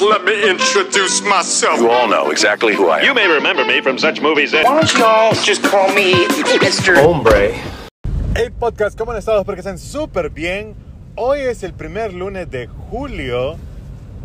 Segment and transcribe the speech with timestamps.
[0.00, 1.78] Let me introduce myself.
[1.78, 3.04] You all know exactly who I am.
[3.04, 4.64] You may remember me from such movies as.
[4.64, 6.14] Why don't y'all just call me
[6.58, 6.96] Mr.
[7.04, 7.54] Hombre.
[8.34, 9.40] Hey podcast, ¿cómo han estado?
[9.40, 10.74] Espero que estén súper bien.
[11.16, 13.58] Hoy es el primer lunes de julio.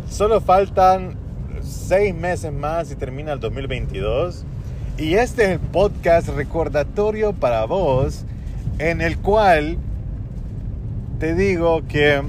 [0.09, 1.17] Solo faltan
[1.61, 4.45] seis meses más y termina el 2022.
[4.97, 8.23] Y este es el podcast recordatorio para vos
[8.79, 9.77] en el cual
[11.19, 12.23] te digo que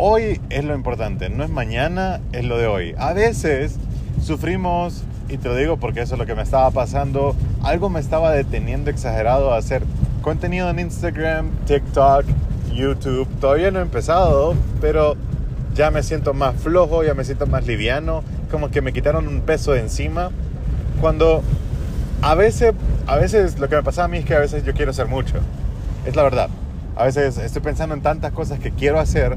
[0.00, 2.94] hoy es lo importante, no es mañana, es lo de hoy.
[2.98, 3.76] A veces
[4.22, 8.00] sufrimos, y te lo digo porque eso es lo que me estaba pasando, algo me
[8.00, 9.82] estaba deteniendo exagerado a hacer
[10.22, 12.24] contenido en Instagram, TikTok,
[12.72, 13.28] YouTube.
[13.40, 15.16] Todavía no he empezado, pero
[15.74, 19.42] ya me siento más flojo, ya me siento más liviano, como que me quitaron un
[19.42, 20.30] peso de encima.
[21.02, 21.42] Cuando
[22.22, 22.72] a veces,
[23.06, 25.08] a veces lo que me pasa a mí es que a veces yo quiero hacer
[25.08, 25.36] mucho.
[26.06, 26.48] Es la verdad.
[26.96, 29.36] A veces estoy pensando en tantas cosas que quiero hacer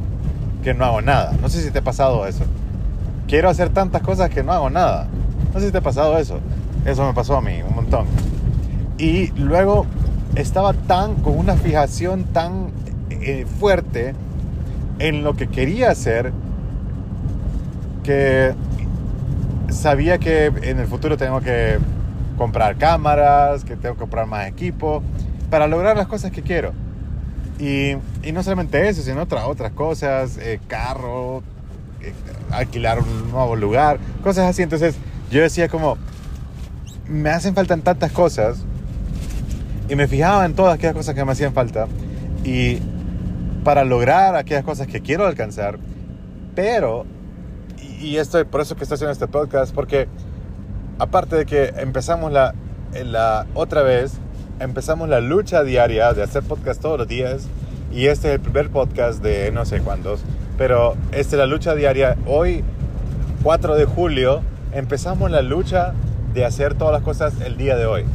[0.63, 1.33] que no hago nada.
[1.41, 2.43] No sé si te ha pasado eso.
[3.27, 5.07] Quiero hacer tantas cosas que no hago nada.
[5.53, 6.39] No sé si te ha pasado eso.
[6.85, 8.05] Eso me pasó a mí un montón.
[8.97, 9.85] Y luego
[10.35, 12.71] estaba tan con una fijación tan
[13.09, 14.15] eh, fuerte
[14.99, 16.33] en lo que quería hacer
[18.03, 18.53] que
[19.69, 21.77] sabía que en el futuro tengo que
[22.37, 25.01] comprar cámaras, que tengo que comprar más equipo
[25.49, 26.73] para lograr las cosas que quiero.
[27.63, 27.95] Y,
[28.27, 31.43] y no solamente eso, sino otra, otras cosas, eh, carro,
[32.01, 32.11] eh,
[32.51, 34.63] alquilar un nuevo lugar, cosas así.
[34.63, 34.95] Entonces
[35.31, 35.97] yo decía como,
[37.07, 38.65] me hacen falta tantas cosas
[39.87, 41.87] y me fijaba en todas aquellas cosas que me hacían falta
[42.43, 42.79] y
[43.63, 45.79] para lograr aquellas cosas que quiero alcanzar,
[46.55, 47.05] pero,
[48.01, 50.09] y, esto por eso que estoy haciendo este podcast, porque
[50.99, 52.53] aparte de que empezamos la,
[52.93, 54.19] la otra vez,
[54.59, 57.47] empezamos la lucha diaria de hacer podcast todos los días
[57.91, 60.21] y este es el primer podcast de no sé cuántos,
[60.57, 62.17] pero esta es la lucha diaria.
[62.25, 62.63] Hoy,
[63.43, 65.93] 4 de julio, empezamos la lucha
[66.33, 68.05] de hacer todas las cosas el día de hoy.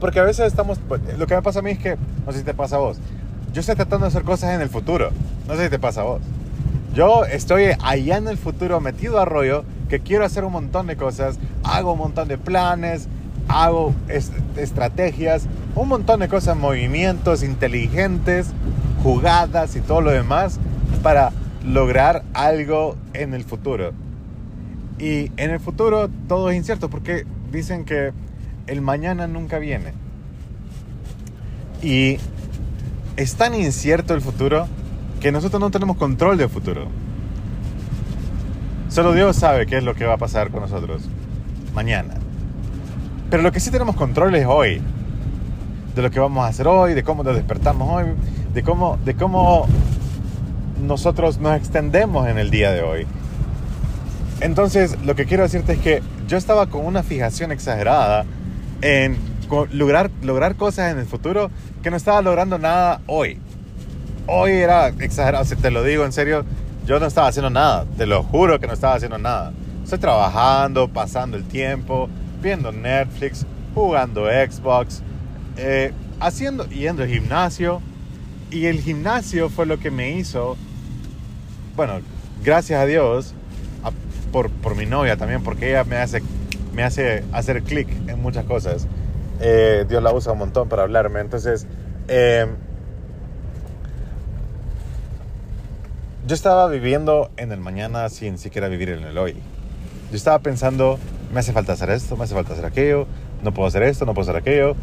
[0.00, 2.38] Porque a veces estamos, pues, lo que me pasa a mí es que, no sé
[2.38, 2.98] si te pasa a vos,
[3.52, 5.10] yo estoy tratando de hacer cosas en el futuro,
[5.48, 6.20] no sé si te pasa a vos.
[6.94, 10.96] Yo estoy allá en el futuro metido a rollo que quiero hacer un montón de
[10.96, 13.08] cosas, hago un montón de planes,
[13.48, 18.48] hago est estrategias, un montón de cosas, movimientos inteligentes,
[19.02, 20.58] jugadas y todo lo demás
[21.02, 21.32] para
[21.64, 23.92] lograr algo en el futuro.
[24.98, 28.12] Y en el futuro todo es incierto porque dicen que
[28.66, 29.92] el mañana nunca viene.
[31.82, 32.18] Y
[33.16, 34.66] es tan incierto el futuro
[35.20, 36.88] que nosotros no tenemos control del futuro.
[38.88, 41.02] Solo Dios sabe qué es lo que va a pasar con nosotros
[41.74, 42.14] mañana.
[43.30, 44.80] Pero lo que sí tenemos control es hoy.
[45.94, 48.12] De lo que vamos a hacer hoy, de cómo nos despertamos hoy,
[48.52, 49.66] de cómo, de cómo
[50.82, 53.06] nosotros nos extendemos en el día de hoy.
[54.40, 58.26] Entonces, lo que quiero decirte es que yo estaba con una fijación exagerada
[58.82, 59.16] en
[59.72, 61.50] lograr, lograr cosas en el futuro
[61.82, 63.38] que no estaba logrando nada hoy.
[64.26, 66.44] Hoy era exagerado, si te lo digo en serio,
[66.86, 69.52] yo no estaba haciendo nada, te lo juro que no estaba haciendo nada.
[69.82, 72.08] Estoy trabajando, pasando el tiempo,
[72.40, 75.02] viendo Netflix, jugando Xbox,
[75.56, 77.80] eh, haciendo, yendo al gimnasio.
[78.50, 80.56] Y el gimnasio fue lo que me hizo,
[81.74, 82.00] bueno,
[82.44, 83.34] gracias a Dios,
[84.32, 86.22] por, por, mi novia también, porque ella me hace,
[86.72, 88.86] me hace hacer clic en muchas cosas.
[89.40, 91.20] Eh, Dios la usa un montón para hablarme.
[91.20, 91.66] Entonces,
[92.08, 92.46] eh,
[96.26, 99.34] yo estaba viviendo en el mañana sin siquiera vivir en el hoy.
[100.10, 100.98] Yo estaba pensando,
[101.32, 103.06] me hace falta hacer esto, me hace falta hacer aquello,
[103.42, 104.76] no puedo hacer esto, no puedo hacer aquello,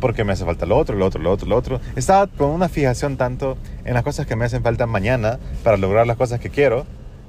[0.00, 1.80] porque me hace falta lo otro, lo otro, lo otro, lo otro.
[1.96, 6.06] Estaba con una fijación tanto en las cosas que me hacen falta mañana para lograr
[6.06, 6.86] las cosas que quiero,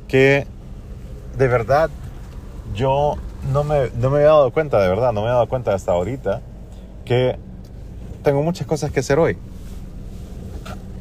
[0.08, 0.48] que
[1.38, 1.90] de verdad
[2.74, 3.16] yo
[3.52, 5.92] no me, no me había dado cuenta, de verdad, no me había dado cuenta hasta
[5.92, 6.42] ahorita
[7.06, 7.38] que
[8.24, 9.38] tengo muchas cosas que hacer hoy.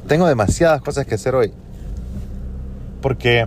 [0.08, 1.52] Tengo demasiadas cosas que hacer hoy.
[3.00, 3.46] Porque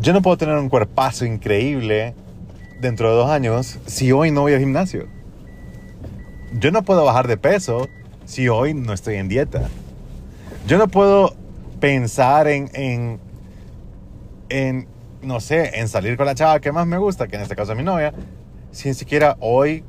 [0.00, 2.14] yo no puedo tener un cuerpazo increíble
[2.80, 5.06] dentro de dos años si hoy no voy al gimnasio.
[6.58, 7.86] Yo no puedo bajar de peso
[8.24, 9.68] si hoy no estoy en dieta.
[10.66, 11.34] Yo no puedo
[11.80, 13.20] pensar en, en,
[14.48, 14.88] en,
[15.22, 17.72] no sé, en salir con la chava que más me gusta, que en este caso
[17.72, 18.14] es mi novia,
[18.72, 19.84] sin siquiera hoy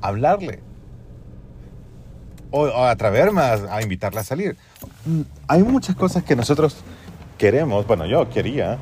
[0.00, 0.60] hablarle.
[2.50, 4.56] O, o atreverme a, a invitarla a salir.
[5.48, 6.78] Hay muchas cosas que nosotros
[7.36, 8.78] queremos, bueno, yo quería,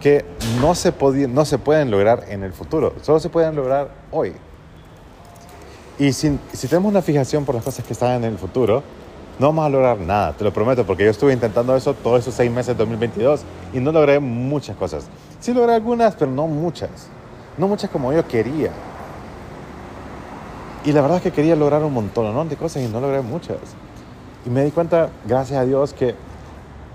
[0.00, 0.24] que
[0.60, 0.92] no se,
[1.28, 4.32] no se pueden lograr en el futuro, solo se pueden lograr hoy.
[5.98, 8.82] Y si, si tenemos una fijación por las cosas que están en el futuro,
[9.38, 12.34] no vamos a lograr nada, te lo prometo, porque yo estuve intentando eso todos esos
[12.34, 13.42] seis meses de 2022
[13.72, 15.06] y no logré muchas cosas.
[15.40, 16.90] Sí logré algunas, pero no muchas.
[17.56, 18.70] No muchas como yo quería.
[20.84, 23.58] Y la verdad es que quería lograr un montón de cosas y no logré muchas.
[24.44, 26.14] Y me di cuenta, gracias a Dios, que,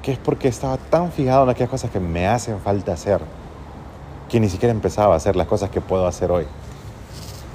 [0.03, 3.21] que es porque estaba tan fijado en aquellas cosas que me hacen falta hacer,
[4.29, 6.45] que ni siquiera empezaba a hacer las cosas que puedo hacer hoy.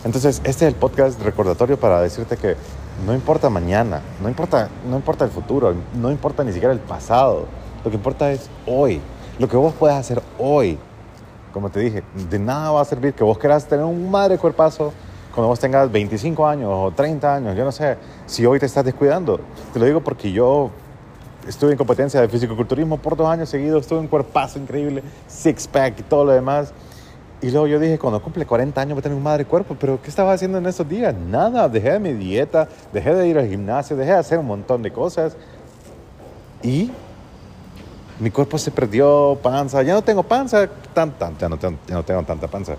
[0.04, 2.56] Entonces, este es el podcast recordatorio para decirte que
[3.04, 7.44] no importa mañana, no importa, no importa el futuro, no importa ni siquiera el pasado.
[7.84, 9.00] Lo que importa es hoy,
[9.38, 10.78] lo que vos puedes hacer hoy.
[11.52, 14.92] Como te dije, de nada va a servir que vos quieras tener un madre cuerpazo
[15.34, 18.84] cuando vos tengas 25 años o 30 años, yo no sé, si hoy te estás
[18.84, 19.38] descuidando.
[19.72, 20.70] Te lo digo porque yo
[21.48, 26.02] estuve en competencia de fisicoculturismo por dos años seguidos, estuve en cuerpazo increíble, six-pack y
[26.02, 26.72] todo lo demás.
[27.40, 30.00] Y luego yo dije, cuando cumple 40 años voy a tener un madre cuerpo, pero
[30.02, 31.14] ¿qué estaba haciendo en esos días?
[31.14, 34.82] Nada, dejé de mi dieta, dejé de ir al gimnasio, dejé de hacer un montón
[34.82, 35.36] de cosas.
[36.62, 36.90] Y
[38.18, 41.94] mi cuerpo se perdió, panza, ya no tengo panza, tan, tan, ya, no tengo, ya
[41.94, 42.74] no tengo tanta panza.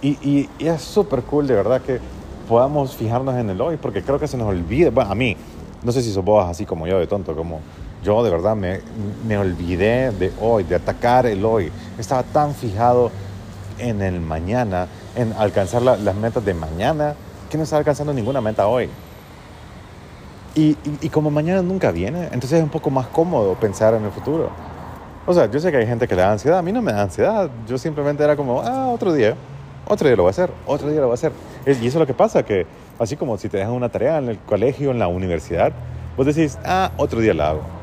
[0.00, 2.00] Y, y, y es súper cool, de verdad, que
[2.48, 5.36] podamos fijarnos en el hoy, porque creo que se nos olvida, bueno, a mí,
[5.82, 7.60] no sé si sos vos así como yo, de tonto, como
[8.02, 8.80] yo de verdad me,
[9.26, 11.70] me olvidé de hoy, de atacar el hoy.
[11.98, 13.10] Estaba tan fijado
[13.78, 14.86] en el mañana,
[15.16, 17.14] en alcanzar la, las metas de mañana,
[17.50, 18.88] que no está alcanzando ninguna meta hoy.
[20.54, 24.04] Y, y, y, como mañana nunca viene, entonces es un poco más cómodo pensar en
[24.04, 24.50] el futuro.
[25.26, 26.92] O sea, yo sé que hay gente que le da ansiedad, a mí no me
[26.92, 29.36] da ansiedad, yo simplemente era como, ah, otro día,
[29.86, 31.32] otro día lo voy a hacer, otro día lo voy a hacer.
[31.66, 32.66] Y eso es lo que pasa, que
[32.98, 35.72] así como si te dejan una tarea en el colegio, en la universidad,
[36.16, 37.77] vos decís, ah, otro día la hago.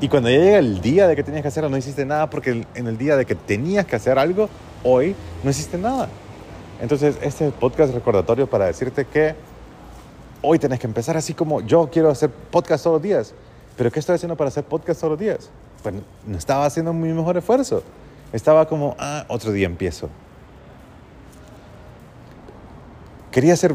[0.00, 2.66] Y cuando ya llega el día de que tenías que hacerlo, no hiciste nada porque
[2.74, 4.48] en el día de que tenías que hacer algo,
[4.84, 6.08] hoy no hiciste nada.
[6.80, 9.34] Entonces, este podcast recordatorio para decirte que
[10.42, 13.34] hoy tenés que empezar así como yo quiero hacer podcast todos los días.
[13.76, 15.50] ¿Pero qué estoy haciendo para hacer podcast todos los días?
[15.82, 15.94] Pues
[16.26, 17.82] no estaba haciendo mi mejor esfuerzo.
[18.32, 20.10] Estaba como, ah, otro día empiezo.
[23.30, 23.74] Quería hacer,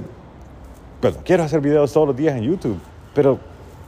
[1.01, 2.79] bueno, quiero hacer videos todos los días en YouTube,
[3.13, 3.39] pero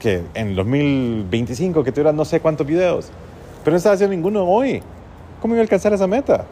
[0.03, 3.09] que en 2025 que tuviera no sé cuántos videos,
[3.63, 4.83] pero no estaba haciendo ninguno hoy.
[5.41, 6.43] ¿Cómo iba a alcanzar esa meta?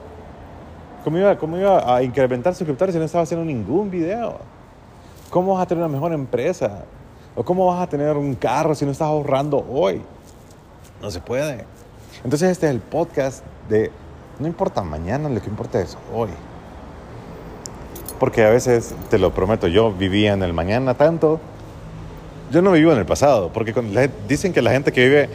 [1.03, 4.38] ¿Cómo iba, cómo iba a incrementar suscriptores si no estaba haciendo ningún video?
[5.30, 6.86] ¿Cómo vas a tener una mejor empresa?
[7.36, 10.01] ¿O cómo vas a tener un carro si no estás ahorrando hoy?
[11.01, 11.65] No se puede.
[12.24, 13.92] Entonces este es el podcast de
[14.39, 16.30] no importa mañana, lo que importa es hoy.
[18.18, 21.42] Porque a veces, te lo prometo, yo vivía en el mañana tanto.
[22.51, 23.74] Yo no vivo en el pasado, porque
[24.27, 25.30] dicen que la gente que vive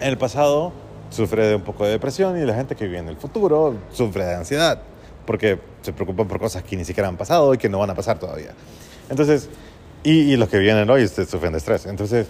[0.00, 0.72] en el pasado
[1.10, 4.24] sufre de un poco de depresión y la gente que vive en el futuro sufre
[4.24, 4.80] de ansiedad,
[5.26, 7.94] porque se preocupan por cosas que ni siquiera han pasado y que no van a
[7.94, 8.54] pasar todavía.
[9.10, 9.50] Entonces,
[10.02, 11.84] y, y los que vienen hoy sufren de estrés.
[11.84, 12.28] Entonces,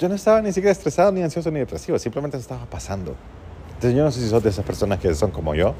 [0.00, 3.14] yo no estaba ni siquiera estresado, ni ansioso, ni depresivo, simplemente estaba pasando.
[3.74, 5.74] Entonces, yo no sé si sos de esas personas que son como yo,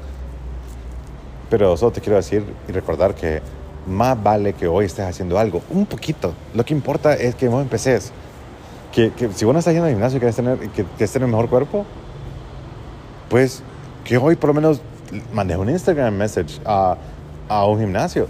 [1.49, 3.41] pero solo te quiero decir y recordar que
[3.87, 6.33] más vale que hoy estés haciendo algo, un poquito.
[6.53, 8.11] Lo que importa es que vos empeces.
[8.91, 11.27] Que, que si vos no estás yendo al gimnasio y quieres tener, que, que tener
[11.27, 11.85] mejor cuerpo,
[13.29, 13.63] pues
[14.03, 14.81] que hoy por lo menos
[15.33, 16.97] mandes un Instagram message a,
[17.49, 18.27] a un gimnasio.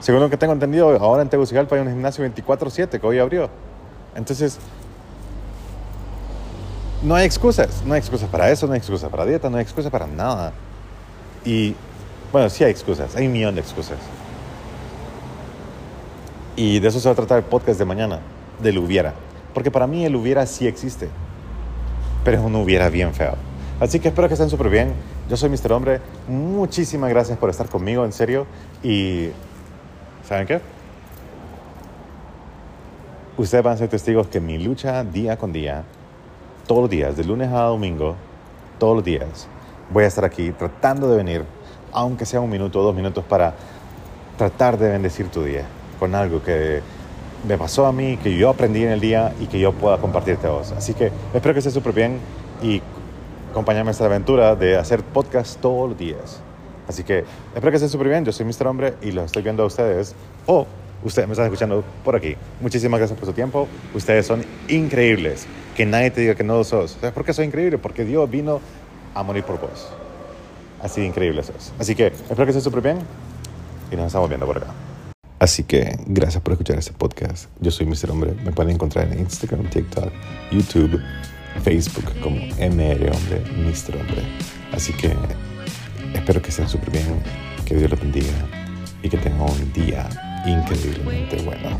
[0.00, 3.50] Según lo que tengo entendido, ahora en Tegucigalpa hay un gimnasio 24/7 que hoy abrió.
[4.14, 4.58] Entonces,
[7.02, 7.82] no hay excusas.
[7.84, 10.52] No hay excusas para eso, no hay excusas para dieta, no hay excusas para nada.
[11.44, 11.74] Y,
[12.32, 13.98] bueno, sí hay excusas, hay un millón de excusas.
[16.56, 18.20] Y de eso se va a tratar el podcast de mañana,
[18.60, 19.14] del hubiera.
[19.54, 21.08] Porque para mí el hubiera sí existe,
[22.24, 23.34] pero es un hubiera bien feo.
[23.80, 24.92] Así que espero que estén súper bien.
[25.30, 25.72] Yo soy Mr.
[25.72, 26.00] Hombre.
[26.26, 28.46] Muchísimas gracias por estar conmigo, en serio.
[28.82, 29.28] Y,
[30.26, 30.60] ¿saben qué?
[33.36, 35.84] Ustedes van a ser testigos que mi lucha día con día,
[36.66, 38.16] todos los días, de lunes a domingo,
[38.80, 39.46] todos los días,
[39.90, 41.44] voy a estar aquí tratando de venir,
[41.92, 43.54] aunque sea un minuto o dos minutos, para
[44.36, 45.64] tratar de bendecir tu día
[45.98, 46.80] con algo que
[47.46, 50.46] me pasó a mí, que yo aprendí en el día y que yo pueda compartirte
[50.46, 50.72] a vos.
[50.72, 52.18] Así que espero que estés súper bien
[52.62, 52.82] y
[53.50, 56.40] acompañarme a esta aventura de hacer podcast todos los días.
[56.88, 58.24] Así que espero que estés súper bien.
[58.24, 58.66] Yo soy Mr.
[58.66, 60.14] Hombre y los estoy viendo a ustedes.
[60.46, 60.66] O
[61.04, 62.34] ustedes me están escuchando por aquí.
[62.60, 63.68] Muchísimas gracias por su tiempo.
[63.94, 65.46] Ustedes son increíbles.
[65.76, 66.92] Que nadie te diga que no lo sos.
[66.92, 67.78] ¿Sabes por qué soy increíble?
[67.78, 68.60] Porque Dios vino
[69.14, 69.88] a morir por vos.
[70.80, 71.72] Así de increíble sos.
[71.78, 72.98] Así que espero que estés súper bien
[73.90, 74.68] y nos estamos viendo por acá.
[75.38, 77.48] Así que gracias por escuchar este podcast.
[77.60, 78.10] Yo soy Mr.
[78.10, 78.34] Hombre.
[78.44, 80.12] Me pueden encontrar en Instagram, TikTok,
[80.50, 81.00] YouTube,
[81.62, 83.96] Facebook como MR Hombre, Mr.
[83.96, 84.22] Hombre.
[84.72, 85.14] Así que
[86.14, 87.22] espero que estén súper bien,
[87.64, 88.32] que Dios los bendiga
[89.02, 90.08] y que tengan un día
[90.44, 91.78] increíblemente bueno.